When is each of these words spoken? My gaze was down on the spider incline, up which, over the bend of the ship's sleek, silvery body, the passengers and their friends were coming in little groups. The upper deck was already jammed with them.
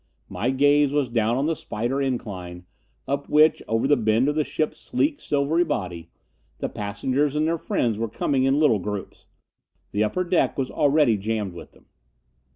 My 0.29 0.49
gaze 0.49 0.91
was 0.93 1.09
down 1.09 1.37
on 1.37 1.45
the 1.45 1.55
spider 1.55 2.01
incline, 2.01 2.65
up 3.07 3.29
which, 3.29 3.61
over 3.67 3.87
the 3.87 3.95
bend 3.95 4.27
of 4.29 4.33
the 4.33 4.43
ship's 4.43 4.79
sleek, 4.79 5.19
silvery 5.19 5.63
body, 5.63 6.09
the 6.57 6.69
passengers 6.69 7.35
and 7.35 7.45
their 7.45 7.59
friends 7.59 7.99
were 7.99 8.09
coming 8.09 8.45
in 8.45 8.57
little 8.57 8.79
groups. 8.79 9.27
The 9.91 10.03
upper 10.03 10.23
deck 10.23 10.57
was 10.57 10.71
already 10.71 11.17
jammed 11.17 11.53
with 11.53 11.73
them. 11.73 11.85